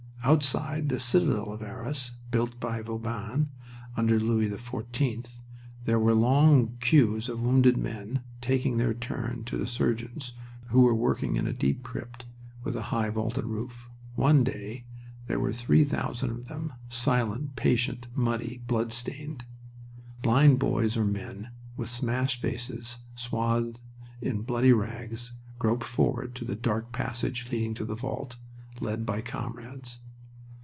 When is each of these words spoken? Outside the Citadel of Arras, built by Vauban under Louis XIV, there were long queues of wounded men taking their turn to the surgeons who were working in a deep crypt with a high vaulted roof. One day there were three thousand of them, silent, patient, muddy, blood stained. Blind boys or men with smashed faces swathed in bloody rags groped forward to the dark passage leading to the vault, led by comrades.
Outside 0.23 0.89
the 0.89 0.99
Citadel 0.99 1.51
of 1.51 1.63
Arras, 1.63 2.11
built 2.29 2.59
by 2.59 2.83
Vauban 2.83 3.49
under 3.97 4.19
Louis 4.19 4.49
XIV, 4.51 5.41
there 5.85 5.97
were 5.97 6.13
long 6.13 6.77
queues 6.79 7.27
of 7.27 7.41
wounded 7.41 7.75
men 7.75 8.21
taking 8.39 8.77
their 8.77 8.93
turn 8.93 9.43
to 9.45 9.57
the 9.57 9.65
surgeons 9.65 10.33
who 10.67 10.81
were 10.81 10.93
working 10.93 11.37
in 11.37 11.47
a 11.47 11.53
deep 11.53 11.81
crypt 11.81 12.25
with 12.63 12.75
a 12.75 12.83
high 12.93 13.09
vaulted 13.09 13.45
roof. 13.45 13.89
One 14.13 14.43
day 14.43 14.85
there 15.25 15.39
were 15.39 15.51
three 15.51 15.83
thousand 15.83 16.29
of 16.29 16.45
them, 16.45 16.73
silent, 16.87 17.55
patient, 17.55 18.05
muddy, 18.13 18.61
blood 18.67 18.93
stained. 18.93 19.43
Blind 20.21 20.59
boys 20.59 20.95
or 20.97 21.03
men 21.03 21.49
with 21.77 21.89
smashed 21.89 22.43
faces 22.43 22.99
swathed 23.15 23.81
in 24.21 24.43
bloody 24.43 24.71
rags 24.71 25.33
groped 25.57 25.83
forward 25.83 26.35
to 26.35 26.45
the 26.45 26.55
dark 26.55 26.91
passage 26.91 27.47
leading 27.51 27.73
to 27.73 27.85
the 27.85 27.95
vault, 27.95 28.37
led 28.79 29.03
by 29.03 29.19
comrades. 29.21 29.97